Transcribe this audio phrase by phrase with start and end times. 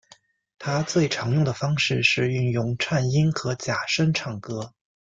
[0.57, 4.73] 他最常用的方式是运用颤音和假声唱歌。